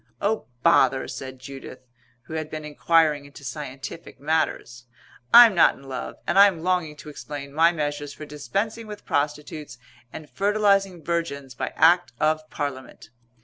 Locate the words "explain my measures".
7.09-8.11